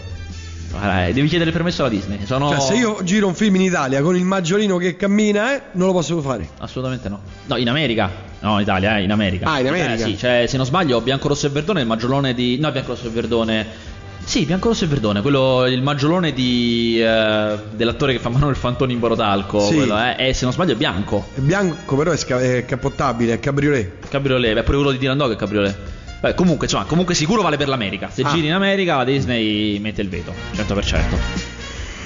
[0.71, 2.19] Guarda, devi chiedere permesso alla Disney.
[2.25, 2.51] Sono...
[2.51, 5.87] Cioè, se io giro un film in Italia con il maggiolino che cammina, eh, non
[5.87, 6.49] lo posso fare.
[6.59, 7.21] Assolutamente no.
[7.47, 8.11] No, in America.
[8.41, 9.51] No, in Italia, eh, in America.
[9.51, 9.95] Ah, in America?
[9.95, 12.59] Eh, sì, cioè, se non sbaglio, Bianco Rosso e Verdone, il maggiolone di.
[12.59, 13.95] No, Bianco Rosso e Verdone.
[14.25, 18.93] Sì, Bianco Rosso e Verdone, quello, il maggiolone di, eh, dell'attore che fa Manuel Fantoni
[18.93, 19.61] in Borotalco.
[19.61, 19.77] Sì.
[19.77, 21.29] Quello, eh, è, se non sbaglio, è bianco.
[21.33, 24.09] È bianco, però è, sca- è cappottabile, è cabriolet.
[24.09, 25.79] Cabriolet, beh, pure quello di Dylan Dog è cabriolet.
[26.21, 28.09] Beh, comunque, insomma, comunque sicuro vale per l'America.
[28.11, 28.31] Se Ah.
[28.31, 31.19] giri in America, la Disney mette il veto, 100%.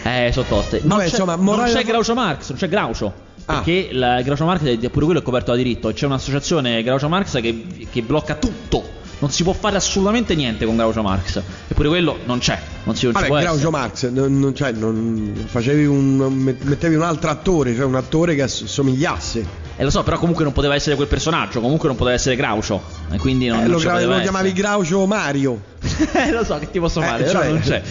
[0.02, 0.78] Eh, sono toste.
[0.80, 3.12] Non Vabbè, c'è, insomma, non c'è Groucho Marx, non c'è Groucho.
[3.46, 3.54] Ah.
[3.54, 5.92] Perché il Groucho Marx è pure quello è coperto da diritto.
[5.92, 8.98] C'è un'associazione Groucho Marx che, che blocca tutto.
[9.20, 11.40] Non si può fare assolutamente niente con Groucho Marx.
[11.68, 12.58] Eppure quello non c'è.
[12.84, 13.70] Non si, non Vabbè, può Groucho essere.
[13.70, 16.16] Marx, non, non- cioè, non facevi un.
[16.16, 19.44] met- mettevi un altro attore, cioè un attore che ass- somigliasse.
[19.76, 21.60] Eh, lo so, però comunque non poteva essere quel personaggio.
[21.60, 22.82] Comunque non poteva essere Groucho.
[23.10, 25.60] E quindi non, Eh, non lo, gra- lo chiamavi Groucho Mario.
[26.12, 27.82] Eh, lo so che ti posso Eh, fare, cioè- però non c'è.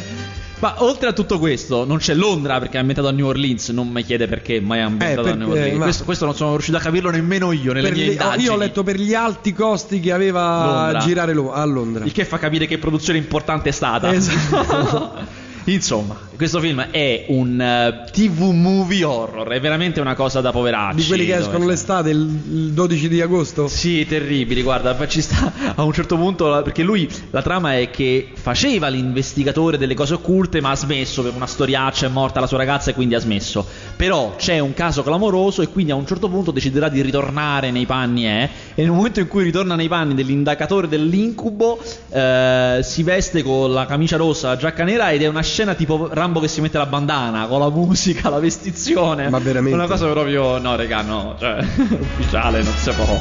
[0.59, 3.69] Ma oltre a tutto questo, non c'è Londra perché è ambientato a New Orleans.
[3.69, 5.77] Non mi chiede perché mai è ambientato Eh, a New Orleans.
[5.77, 8.43] ma- Questo, questo non sono riuscito a capirlo nemmeno io nelle Per mie gli- indagini.
[8.43, 10.99] io ho letto per gli alti costi che aveva Londra.
[10.99, 12.03] a girare lo- a Londra.
[12.03, 14.11] Il che fa capire che produzione importante è stata.
[14.13, 15.37] Esatto.
[15.65, 19.45] Insomma, questo film è un eh, TV movie horror.
[19.49, 20.95] È veramente una cosa da poveracci.
[20.95, 23.67] Di quelli che escono l'estate, il, il 12 di agosto.
[23.67, 28.29] Sì, terribili, guarda, ci sta a un certo punto, perché lui, la trama è che
[28.33, 32.57] faceva l'investigatore delle cose occulte, ma ha smesso per una storiaccia, è morta la sua
[32.57, 33.65] ragazza e quindi ha smesso.
[33.97, 37.85] Però c'è un caso clamoroso e quindi a un certo punto deciderà di ritornare nei
[37.85, 41.79] panni, eh, e nel momento in cui ritorna nei panni dell'indagatore dell'incubo,
[42.11, 46.07] eh, si veste con la camicia rossa, la giacca nera ed è una scena tipo
[46.11, 49.29] Rambo che si mette la bandana, con la musica, la vestizione.
[49.29, 49.75] Ma veramente?
[49.75, 51.57] Una cosa proprio, no, regà, no, cioè,
[52.17, 53.19] ufficiale, non si può.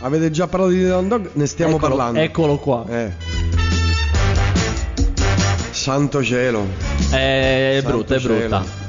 [0.00, 1.30] Avete già parlato di Dylan Dog?
[1.32, 2.20] Ne stiamo Eccolo- parlando.
[2.20, 2.84] Eccolo qua.
[2.88, 3.12] Eh.
[5.72, 6.64] Santo cielo.
[7.10, 8.34] È Santo brutta, è cielo.
[8.38, 8.85] brutta.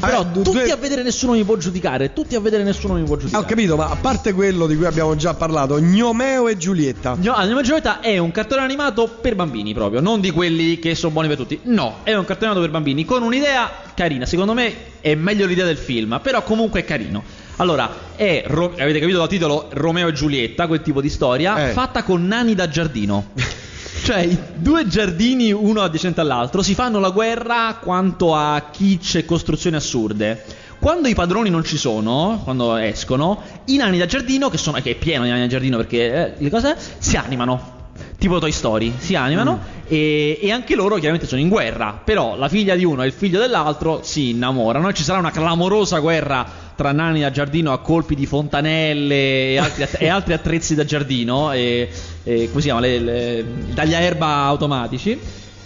[0.00, 2.12] Però Eh, tutti due- a vedere nessuno mi può giudicare.
[2.12, 3.44] Tutti a vedere nessuno mi può Ah, giudicare.
[3.44, 7.16] ho capito, ma a parte quello di cui abbiamo già parlato, Gnomeo e Giulietta.
[7.20, 11.12] No, Anima Giulietta è un cartone animato per bambini proprio, non di quelli che sono
[11.12, 11.60] buoni per tutti.
[11.64, 14.24] No, è un cartone animato per bambini con un'idea carina.
[14.26, 17.22] Secondo me è meglio l'idea del film, però comunque è carino.
[17.56, 21.72] Allora, è, avete capito dal titolo, Romeo e Giulietta, quel tipo di storia, Eh.
[21.72, 23.32] fatta con nani da giardino.
[24.02, 29.76] Cioè, due giardini, uno adiacente all'altro, si fanno la guerra quanto a kitsch e costruzioni
[29.76, 30.42] assurde.
[30.80, 34.92] Quando i padroni non ci sono, quando escono, i nani da giardino, che, sono, che
[34.92, 37.79] è pieno di nani da giardino perché eh, le cose si animano.
[38.20, 41.98] Tipo Toy Story, si animano e, e anche loro chiaramente sono in guerra.
[42.04, 45.30] Però la figlia di uno e il figlio dell'altro si innamorano e ci sarà una
[45.30, 50.34] clamorosa guerra tra nani da giardino a colpi di fontanelle e altri, att- e altri
[50.34, 51.88] attrezzi da giardino, e,
[52.22, 52.80] e come si chiama?
[52.80, 55.18] Le, le- tagliaerba automatici.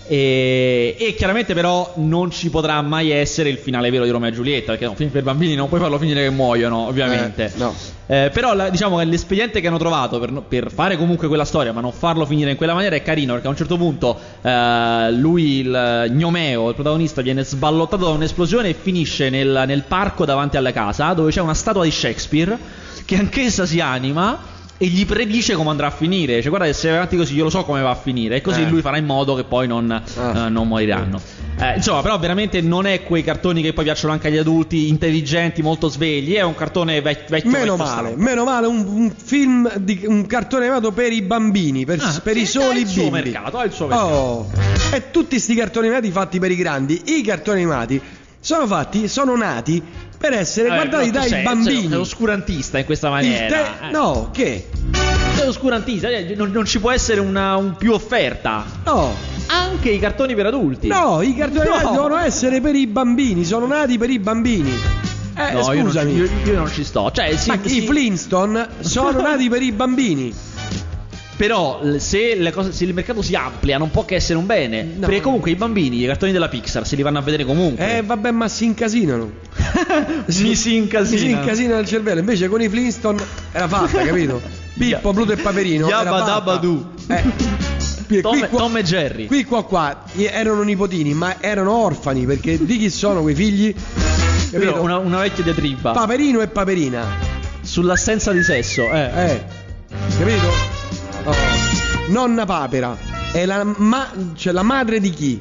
[0.06, 4.32] E, e chiaramente però non ci potrà mai essere il finale vero di Romeo e
[4.32, 7.46] Giulietta, perché è un film per bambini non puoi farlo finire che muoiono, ovviamente.
[7.46, 7.74] Eh, no.
[8.06, 11.72] Eh, però la- diciamo che l'espediente che hanno trovato per, per fare comunque quella storia,
[11.72, 15.10] ma non farlo finire in quella maniera è carino, perché a un certo punto eh,
[15.12, 20.58] lui, il gnomeo, il protagonista, viene sballottato da un'esplosione e finisce nel, nel parco davanti
[20.58, 22.58] alla casa, dove c'è una statua di Shakespeare,
[23.06, 26.40] che anch'essa si anima e gli predice come andrà a finire.
[26.40, 28.36] Cioè, guarda, se vai avanti così, io lo so come va a finire.
[28.36, 28.68] E così Eh.
[28.68, 30.46] lui farà in modo che poi non, Ah.
[30.46, 31.20] eh, non moriranno.
[31.56, 35.62] Eh, insomma, però veramente non è quei cartoni che poi piacciono anche agli adulti, intelligenti,
[35.62, 36.34] molto svegli.
[36.34, 37.50] È un cartone vec- vecchio.
[37.50, 38.22] Meno vecchio male, stampo.
[38.24, 42.36] meno male, un, un film, di, un cartone animato per i bambini, per, Ah, per
[42.36, 43.30] i sì, soli ha il suo bimbi.
[43.30, 44.08] mercato, ha il suo mercato.
[44.12, 44.50] Oh,
[44.92, 48.00] e tutti sti cartoni animati fatti per i grandi, i cartoni animati
[48.40, 49.80] sono fatti, sono nati
[50.18, 51.88] per essere Vabbè, guardati però tu dai sei- bambini.
[51.88, 53.46] Sei oscurantista in questa maniera.
[53.46, 53.90] te- eh.
[53.90, 54.68] no, che?
[55.36, 56.08] Sei oscurantista.
[56.08, 58.64] eh, Non, non ci può essere una un più offerta.
[58.84, 59.12] No,
[59.46, 60.86] Anche i cartoni per adulti.
[60.88, 61.90] no, i cartoni No.
[61.90, 64.72] devono essere per i bambini, sono nati per i bambini.
[65.36, 66.14] Eh, No, io non, ci, scusami.
[66.14, 67.10] io, io non ci sto.
[67.10, 70.32] Cioè, sì, Ma sì, i Flintstone sono nati per i bambini.
[71.36, 74.82] Però se, le cose- se il mercato si amplia non può che essere un bene.
[74.84, 75.06] No.
[75.06, 77.98] Perché comunque i bambini, i cartoni della Pixar, se li vanno a vedere comunque.
[77.98, 79.30] Eh, vabbè, ma si incasinano.
[80.38, 81.18] Mi si incasinano.
[81.26, 82.20] Si incasinano il cervello.
[82.20, 83.20] Invece con i Flintstone
[83.52, 84.40] era fatta, capito?
[84.78, 85.88] Pippo, Pluto e Paperino.
[85.88, 86.90] Yabba dabba doo.
[87.08, 87.22] Eh.
[88.20, 89.26] Tom, qui qua- Tom e Jerry.
[89.26, 93.74] Qui qua qua erano nipotini, ma erano orfani perché di chi sono quei figli?
[94.50, 94.80] Capito?
[94.82, 97.04] una, una vecchia diatriba Paperino e Paperina.
[97.62, 98.88] sull'assenza di sesso.
[98.90, 99.10] Eh.
[99.30, 99.42] Eh.
[100.18, 100.73] Capito?
[101.24, 101.34] Oh.
[102.08, 102.96] Nonna Papera.
[103.32, 105.40] È la, ma- cioè, la madre di chi?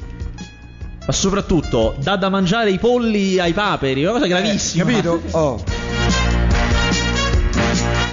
[1.06, 4.82] Ma soprattutto dà da mangiare i polli ai paperi, una cosa gravissima.
[4.82, 5.22] Eh, capito?
[5.36, 5.62] Oh.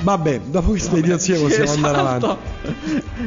[0.01, 1.86] Vabbè, dopo questa idiozie possiamo Esatto.
[1.86, 2.38] andare avanti.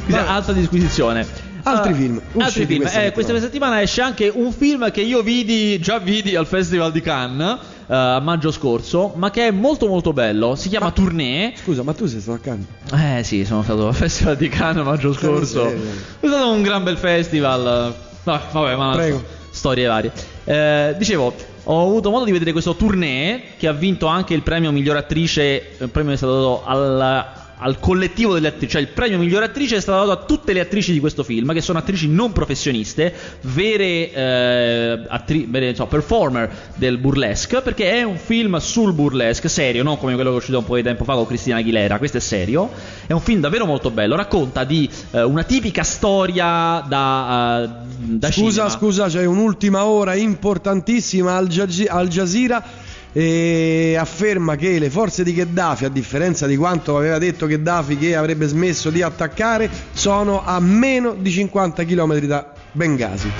[0.04, 1.26] Questa è alta disquisizione.
[1.66, 2.80] Altri Ah, film Altri film.
[2.82, 3.80] questa Eh, questa settimana.
[3.82, 8.50] esce anche un film che io vidi, già vidi al Festival di Cannes a maggio
[8.50, 10.54] scorso, ma che è molto molto bello.
[10.56, 11.52] Si chiama Ma- Tournée.
[11.62, 12.66] Scusa, ma tu sei stato accanto?
[12.96, 15.66] Eh sì, sono stato al Festival di Cannes maggio scorso.
[15.68, 17.94] È stato un gran bel festival.
[18.24, 19.22] No, vabbè, ma Prego.
[19.50, 20.12] storie varie.
[20.44, 24.70] Eh, dicevo, ho avuto modo di vedere questo tournée che ha vinto anche il premio
[24.72, 25.72] miglior attrice.
[25.78, 27.24] Il premio è stato dato al,
[27.64, 30.60] al collettivo delle attrici, cioè il premio miglior attrice è stato dato a tutte le
[30.60, 36.50] attrici di questo film, che sono attrici non professioniste, vere, eh, attri- vere, insomma, performer
[36.74, 40.58] del burlesque, perché è un film sul burlesque, serio, non come quello che è uscito
[40.58, 42.70] un po' di tempo fa con Cristina Aguilera, questo è serio,
[43.06, 47.68] è un film davvero molto bello, racconta di eh, una tipica storia da, eh,
[48.18, 48.68] da Scusa, cinema.
[48.68, 55.32] scusa, c'è un'ultima ora importantissima al, Jazi- Al Jazeera e afferma che le forze di
[55.32, 60.58] Gheddafi, a differenza di quanto aveva detto Gheddafi che avrebbe smesso di attaccare, sono a
[60.58, 63.30] meno di 50 km da Benghazi.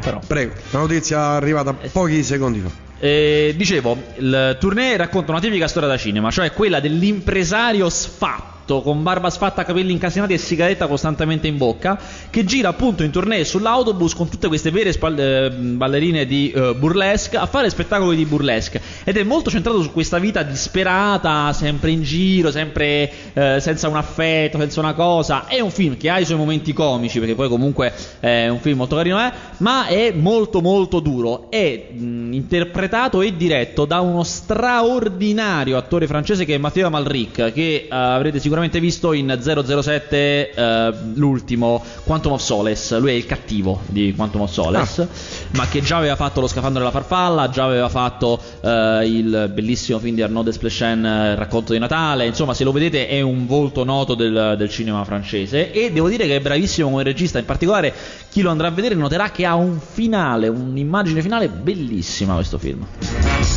[0.00, 0.20] Però.
[0.24, 2.70] Prego, la notizia è arrivata pochi secondi fa.
[3.00, 9.02] Eh, dicevo, il tournée racconta una tipica storia da cinema, cioè quella dell'impresario sfatto con
[9.02, 11.98] barba sfatta, capelli incasinati e sigaretta costantemente in bocca,
[12.30, 16.74] che gira appunto in tournée sull'autobus con tutte queste vere spal- eh, ballerine di eh,
[16.74, 21.90] burlesque a fare spettacoli di burlesque ed è molto centrato su questa vita disperata, sempre
[21.90, 25.46] in giro, sempre eh, senza un affetto, senza una cosa.
[25.46, 28.78] È un film che ha i suoi momenti comici, perché poi comunque è un film
[28.78, 31.50] molto carino, eh, ma è molto molto duro.
[31.50, 37.74] È mh, interpretato e diretto da uno straordinario attore francese che è Matteo Amalric, che
[37.84, 42.98] eh, avrete sicuramente visto in 007 eh, l'ultimo Quantum of Solace.
[42.98, 45.08] Lui è il cattivo di Quantum of Solace,
[45.52, 49.98] ma che già aveva fatto Lo scafandro della farfalla, già aveva fatto eh, il bellissimo
[49.98, 52.26] film di Arnaud Desplechin, eh, Il racconto di Natale.
[52.26, 56.26] Insomma, se lo vedete è un volto noto del, del cinema francese e devo dire
[56.26, 57.92] che è bravissimo come regista, in particolare
[58.30, 62.86] chi lo andrà a vedere noterà che ha un finale, un'immagine finale bellissima questo film.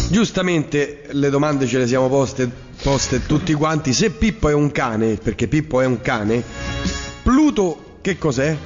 [0.09, 2.49] Giustamente le domande ce le siamo poste,
[2.81, 3.93] poste tutti quanti.
[3.93, 6.43] Se Pippo è un cane, perché Pippo è un cane,
[7.23, 8.57] Pluto che cos'è?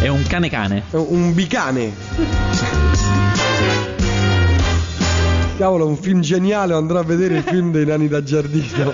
[0.00, 0.82] È un cane cane.
[0.90, 1.94] È Un bicane.
[5.56, 8.92] Cavolo, un film geniale, andrò a vedere il film dei nani da giardino.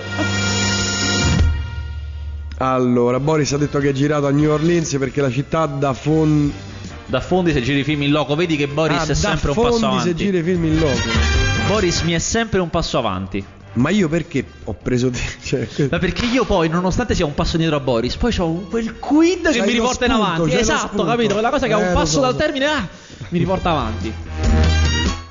[2.59, 6.51] Allora, Boris ha detto che è girato a New Orleans perché la città da fon...
[7.05, 9.49] Da fondi se giri i film in loco, vedi che Boris ah, è da sempre
[9.49, 10.15] un fondi passo se avanti.
[10.15, 10.97] gira i film in loco.
[11.67, 13.45] Boris mi è sempre un passo avanti.
[13.75, 15.19] Ma io perché ho preso te?
[15.43, 18.99] Cioè, Ma perché io poi, nonostante sia un passo indietro a Boris, poi ho quel
[18.99, 20.49] quid che mi riporta in spunto, avanti.
[20.49, 21.33] c'hai lo Esatto, capito?
[21.33, 22.87] Quella cosa che ha Eh, un passo so, dal termine, ah,
[23.29, 24.13] mi riporta avanti.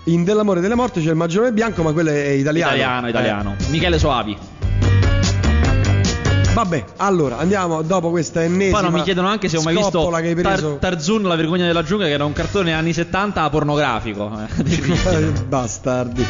[0.07, 2.73] in Dell'amore e della morte c'è il maggiore bianco, ma quello è italiano.
[2.75, 3.11] Italiano, Eh.
[3.11, 3.57] italiano.
[3.69, 4.37] Michele Soavi.
[6.55, 8.81] Vabbè, allora andiamo dopo questa ennesima.
[8.81, 10.11] Poi non mi chiedono anche se ho mai visto.
[10.43, 14.31] Tar- Tarzun, la vergogna della giungla, che era un cartone anni 70 pornografico.
[14.59, 16.27] Eh, Bastardi.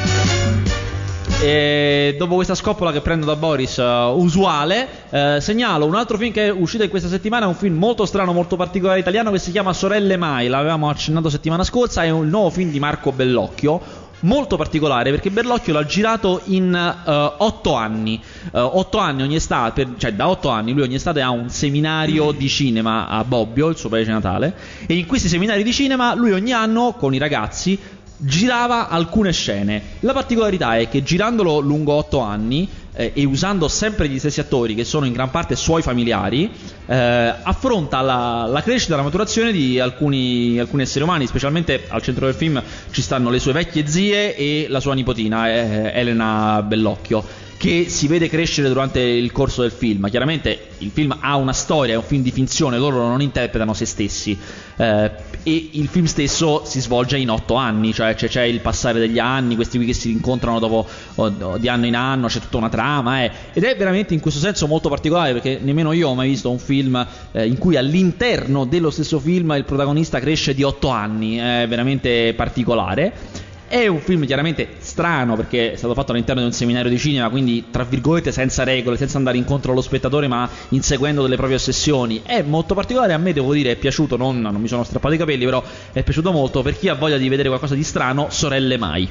[1.44, 6.31] E dopo questa scoppola che prendo da Boris, uh, usuale, eh, segnalo un altro film
[6.31, 9.40] che è uscito in questa settimana, è un film molto strano, molto particolare italiano che
[9.40, 13.81] si chiama Sorelle Mai, l'avevamo accennato settimana scorsa, è un nuovo film di Marco Bellocchio.
[14.20, 18.22] Molto particolare perché Bellocchio l'ha girato in uh, otto anni.
[18.52, 21.48] Uh, otto anni ogni estate, per- cioè da otto anni lui ogni estate ha un
[21.48, 24.55] seminario di cinema a Bobbio, il suo paese natale.
[24.87, 27.76] E in questi seminari di cinema lui ogni anno con i ragazzi
[28.24, 29.82] girava alcune scene.
[30.00, 34.74] La particolarità è che girandolo lungo otto anni eh, e usando sempre gli stessi attori,
[34.74, 36.50] che sono in gran parte suoi familiari,
[36.87, 42.02] eh, affronta la, la crescita e la maturazione di alcuni, alcuni esseri umani, specialmente al
[42.02, 46.62] centro del film ci stanno le sue vecchie zie e la sua nipotina, eh, Elena
[46.62, 50.11] Bellocchio che si vede crescere durante il corso del film.
[50.11, 53.85] Chiaramente il film ha una storia, è un film di finzione, loro non interpretano se
[53.85, 54.37] stessi.
[54.79, 55.11] eh,
[55.44, 59.20] e il film stesso si svolge in otto anni, cioè c'è, c'è il passare degli
[59.20, 62.57] anni, questi qui che si incontrano dopo o- o di anno in anno, c'è tutta
[62.57, 63.22] una trama.
[63.22, 63.31] eh.
[63.53, 66.59] ed è veramente in questo senso molto particolare perché nemmeno io ho mai visto un
[66.59, 71.64] film eh, in cui all'interno dello stesso film il protagonista cresce di otto anni, è
[71.68, 73.51] veramente particolare.
[73.72, 77.30] È un film chiaramente strano perché è stato fatto all'interno di un seminario di cinema,
[77.30, 82.20] quindi tra virgolette senza regole, senza andare incontro allo spettatore, ma inseguendo delle proprie ossessioni.
[82.22, 85.16] È molto particolare, a me devo dire è piaciuto, non, non mi sono strappato i
[85.16, 88.76] capelli, però è piaciuto molto per chi ha voglia di vedere qualcosa di strano, Sorelle
[88.76, 89.08] Mai.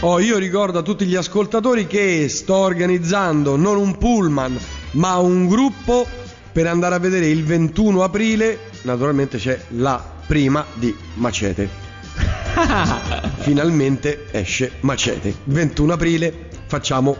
[0.00, 4.58] Oh, io ricordo a tutti gli ascoltatori che sto organizzando non un pullman,
[4.92, 6.06] ma un gruppo
[6.50, 8.60] per andare a vedere il 21 aprile.
[8.84, 11.83] Naturalmente c'è la prima di Macete.
[13.38, 15.34] Finalmente esce Macete.
[15.44, 16.32] 21 aprile
[16.66, 17.16] facciamo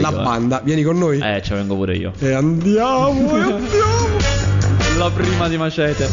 [0.00, 0.20] la io.
[0.20, 0.22] eh.
[0.22, 0.60] banda.
[0.64, 1.18] Vieni con noi?
[1.20, 2.12] Eh, ci vengo pure io.
[2.18, 4.08] E andiamo, e andiamo.
[4.98, 6.08] La prima di Macete.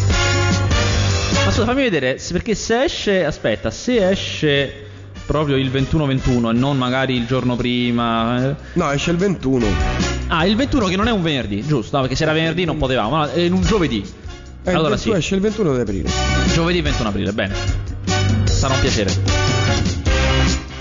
[1.46, 4.72] Ma scusa, fammi vedere, perché se esce, aspetta, se esce
[5.26, 8.50] proprio il 21-21 e non magari il giorno prima...
[8.50, 8.56] eh.
[8.74, 9.66] No, esce il 21.
[10.28, 11.96] Ah, il 21 che non è un venerdì, giusto?
[11.96, 14.00] No, perché se era venerdì non potevamo, no, è in un giovedì.
[14.64, 16.10] Eh, il allora 21 sì, esce il 21 di aprile.
[16.54, 17.91] giovedì 21 aprile, bene.
[18.62, 19.12] Sarà un piacere.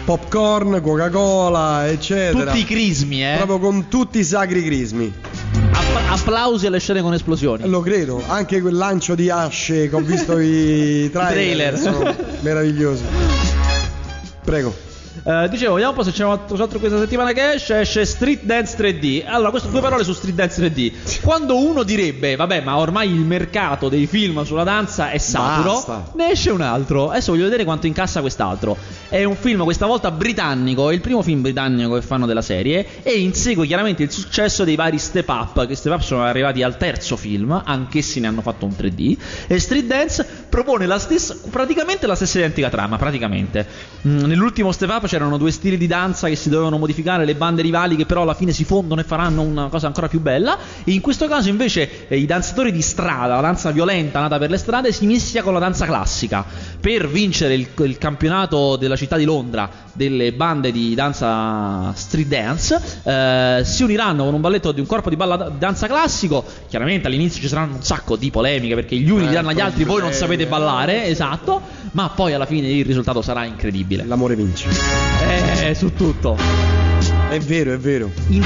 [0.04, 2.50] Popcorn, Coca-Cola, eccetera.
[2.50, 3.36] Tutti i crismi, eh.
[3.36, 5.10] Proprio con tutti i sacri crismi.
[5.72, 7.66] App- applausi alle scene con esplosioni.
[7.66, 11.78] Lo credo, anche quel lancio di asce che ho visto i trailer, trailer.
[11.78, 13.02] sono meravigliosi.
[14.44, 14.88] Prego.
[15.22, 17.80] Eh, dicevo, vediamo un po' se c'è qualcos'altro questa settimana che esce.
[17.80, 19.24] Esce Street Dance 3D.
[19.26, 21.20] Allora, queste due parole su Street Dance 3D.
[21.20, 26.10] Quando uno direbbe, vabbè, ma ormai il mercato dei film sulla danza è saturo, Basta.
[26.16, 27.10] ne esce un altro.
[27.10, 28.76] Adesso voglio vedere quanto incassa quest'altro.
[29.08, 32.86] È un film, questa volta britannico, è il primo film britannico che fanno della serie.
[33.02, 35.66] E insegue chiaramente il successo dei vari step up.
[35.66, 39.16] Che step up sono arrivati al terzo film, anch'essi ne hanno fatto un 3D.
[39.46, 42.96] E Street Dance propone la stessa, praticamente la stessa identica trama.
[42.96, 43.66] Praticamente.
[44.06, 47.62] Mm, nell'ultimo step up c'erano due stili di danza che si dovevano modificare, le bande
[47.62, 50.56] rivali che però alla fine si fondono e faranno una cosa ancora più bella.
[50.84, 54.50] E in questo caso invece eh, i danzatori di strada, la danza violenta nata per
[54.50, 56.44] le strade, si mischia con la danza classica.
[56.80, 62.80] Per vincere il, il campionato della città di Londra delle bande di danza street dance,
[63.02, 66.44] eh, si uniranno con un balletto di un corpo di balla- danza classico.
[66.68, 69.82] Chiaramente all'inizio ci saranno un sacco di polemiche perché gli uni Eh, diranno agli altri
[69.82, 71.60] voi non problemi, sapete ballare, esatto,
[71.92, 74.04] ma poi alla fine il risultato sarà incredibile.
[74.06, 74.99] L'amore vince.
[75.62, 76.36] Eh, su tutto.
[77.28, 78.10] È vero, è vero.
[78.28, 78.44] In-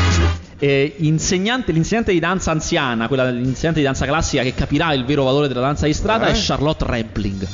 [0.58, 5.24] eh, insegnante, l'insegnante di danza anziana, quella l'insegnante di danza classica che capirà il vero
[5.24, 6.32] valore della danza di strada Eh?
[6.32, 7.46] è Charlotte Rampling.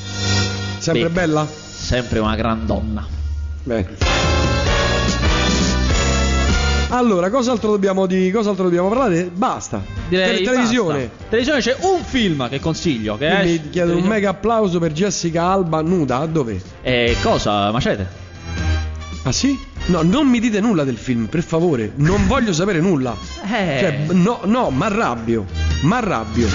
[0.79, 1.09] Sempre Beh.
[1.09, 1.47] bella?
[1.47, 3.05] Sempre una gran donna.
[3.63, 3.87] Bene.
[6.89, 9.31] Allora, cos'altro dobbiamo, di, cos'altro dobbiamo parlare?
[9.33, 9.81] Basta.
[10.09, 11.09] Direi Tele- televisione.
[11.29, 13.17] Televisione c'è un film che consiglio.
[13.17, 16.25] Che è Io mi chiedo un mega applauso per Jessica Alba nuda.
[16.25, 16.61] Dove?
[16.81, 17.71] Eh, cosa?
[17.71, 18.20] Macete?
[19.23, 19.57] Ah sì?
[19.85, 21.91] No, non mi dite nulla del film, per favore.
[21.95, 23.15] Non voglio sapere nulla.
[23.51, 23.77] Eh.
[23.79, 25.45] Cioè, no, no, m'arrabbio.
[25.81, 26.47] M'arrabbio.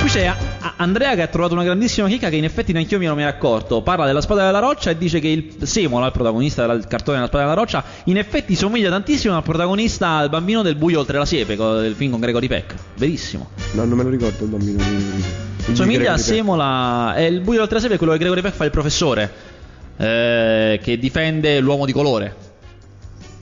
[0.00, 2.94] Qui c'è A- A- Andrea che ha trovato una grandissima chicca che in effetti neanche
[2.94, 3.82] io mi ero mai accorto.
[3.82, 7.28] Parla della spada della roccia e dice che il Semola, il protagonista del cartone della
[7.28, 11.26] spada della roccia, in effetti somiglia tantissimo al protagonista, al bambino del buio oltre la
[11.26, 12.74] siepe, del film con Gregory Peck.
[12.96, 13.50] Verissimo.
[13.72, 14.82] No, non me lo ricordo il bambino.
[14.82, 15.24] di-
[15.66, 16.16] di Somiglia a.
[16.16, 17.14] Semola.
[17.14, 19.56] È il buio oltre la siepe, è quello che Gregory Peck fa il professore.
[19.98, 22.46] Eh, che difende l'uomo di colore.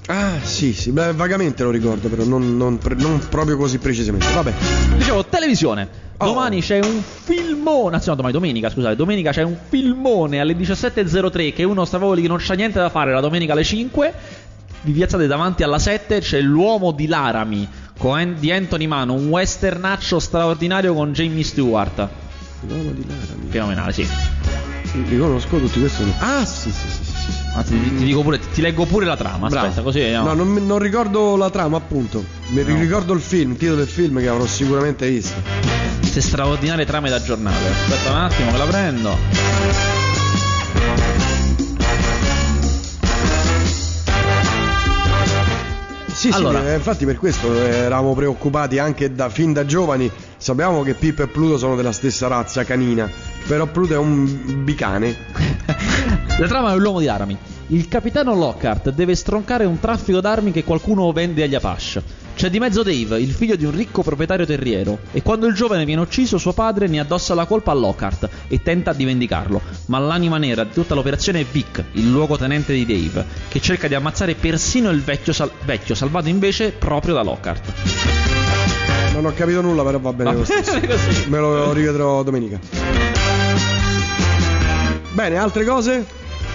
[0.06, 4.32] Ah, sì, sì, beh, vagamente lo ricordo, però non, non pre- non proprio così precisamente.
[4.32, 4.52] Vabbè.
[4.96, 6.04] Dicevo, televisione.
[6.18, 6.26] Oh.
[6.26, 7.96] Domani c'è un filmone.
[7.96, 8.94] Anzi, no, domani domenica, scusate.
[8.94, 13.12] Domenica c'è un filmone alle 17.03 che uno stavoli che non c'ha niente da fare
[13.12, 14.14] la domenica alle 5.
[14.82, 20.20] Vi piazzate davanti alla 7, c'è l'uomo di Laramie con di Anthony Mano, un westernaccio
[20.20, 22.08] straordinario con Jamie Stewart.
[22.60, 23.50] L'uomo di Laramie.
[23.50, 24.06] Fenomenale, sì.
[24.92, 26.02] Li conosco tutti questi.
[26.18, 27.04] Ah, sì, sì, sì.
[27.04, 27.14] sì.
[27.54, 29.48] Anzi, ti, ti dico pure, ti leggo pure la trama.
[29.48, 29.66] Bravo.
[29.66, 30.28] Aspetta, così vediamo.
[30.32, 32.24] No, non, non ricordo la trama, appunto.
[32.48, 32.78] Mi No.
[32.78, 35.34] ricordo il film, il titolo del film che avrò sicuramente visto.
[36.00, 37.68] Queste straordinarie trame da giornale.
[37.68, 40.24] Aspetta un attimo che la prendo.
[46.12, 46.60] Sì, Allora.
[46.62, 50.10] sì, eh, infatti per questo eh, eravamo preoccupati anche da, fin da giovani.
[50.38, 53.08] Sappiamo che Pippo e Pluto sono della stessa razza canina,
[53.46, 55.16] però Pluto è un bicane.
[56.38, 57.36] La trama è l'uomo di armi.
[57.68, 62.24] Il capitano Lockhart deve stroncare un traffico d'armi che qualcuno vende agli Apache.
[62.36, 65.86] C'è di mezzo Dave, il figlio di un ricco proprietario terriero, e quando il giovane
[65.86, 69.62] viene ucciso suo padre ne addossa la colpa a Lockhart e tenta di vendicarlo.
[69.86, 73.94] Ma l'anima nera di tutta l'operazione è Vic, il luogotenente di Dave, che cerca di
[73.94, 77.72] ammazzare persino il vecchio, sal- vecchio salvato invece proprio da Lockhart.
[79.14, 80.52] Non ho capito nulla, però va bene Va così.
[81.28, 83.25] Me lo rivedrò domenica.
[85.16, 86.04] Bene, altre cose?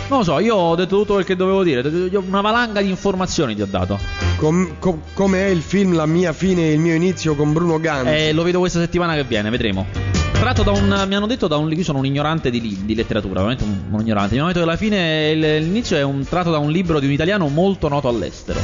[0.07, 1.82] Non lo so, io ho detto tutto quel che dovevo dire,
[2.14, 3.97] una valanga di informazioni ti ho dato.
[4.36, 7.80] Com- co- come è il film La mia fine e il mio inizio con Bruno
[7.80, 8.14] Ganzi?
[8.14, 9.88] Eh, lo vedo questa settimana che viene, vedremo.
[10.34, 11.05] Tratto da un.
[11.07, 11.72] Mi hanno detto da un.
[11.72, 14.36] Io sono un ignorante di, di letteratura, veramente un, un ignorante.
[14.36, 17.14] Mi hanno detto che alla fine l'inizio è un tratto da un libro di un
[17.14, 18.59] italiano molto noto all'estero.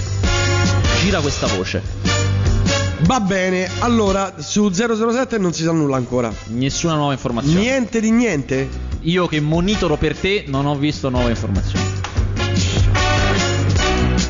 [1.01, 1.81] Gira questa voce.
[2.99, 6.31] Va bene, allora su 007 non si sa nulla ancora.
[6.49, 7.59] Nessuna nuova informazione.
[7.59, 8.86] Niente di niente?
[9.01, 11.85] Io che monitoro per te non ho visto nuove informazioni.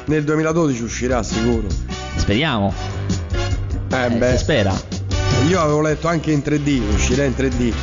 [0.06, 1.68] Nel 2012 uscirà sicuro.
[2.16, 2.74] Speriamo.
[3.92, 4.74] Eh, Eh, beh, si spera.
[5.48, 7.74] io avevo letto anche in 3D, uscirà in 3D.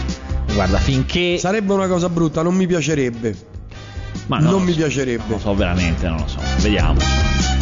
[0.55, 1.37] Guarda, finché.
[1.39, 3.53] Sarebbe una cosa brutta, non mi piacerebbe.
[4.27, 4.79] Ma non lo mi so.
[4.79, 5.23] piacerebbe.
[5.27, 6.39] Non lo so, veramente, non lo so.
[6.61, 7.01] Vediamo.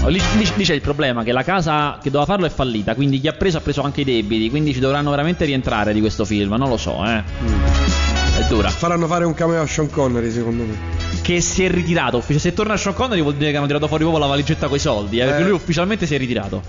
[0.04, 2.94] Oh, Lì, lì- lì c'è il problema che la casa che doveva farlo è fallita,
[2.94, 6.00] quindi chi ha preso ha preso anche i debiti, quindi ci dovranno veramente rientrare di
[6.00, 7.18] questo film, non lo so, eh.
[7.22, 8.11] È
[8.55, 8.68] dura.
[8.68, 10.76] Faranno fare un cameo a Sean Connery, secondo me.
[11.22, 12.22] Che si è ritirato.
[12.36, 15.18] Se torna Sean Connery vuol dire che hanno tirato fuori proprio la valigetta coi soldi,
[15.18, 15.44] eh, perché Eh.
[15.44, 16.62] lui ufficialmente si è ritirato.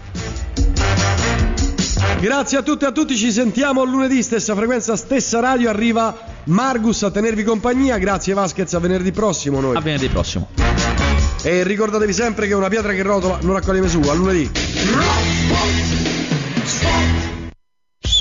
[2.19, 5.69] Grazie a tutti e a tutti, ci sentiamo lunedì, stessa frequenza, stessa radio.
[5.69, 6.15] Arriva
[6.45, 7.97] Margus a tenervi compagnia.
[7.97, 9.75] Grazie Vasquez, a venerdì prossimo noi.
[9.75, 10.47] A venerdì prossimo.
[11.41, 14.11] E ricordatevi sempre che una pietra che rotola non raccoglie mesura.
[14.11, 14.49] A lunedì.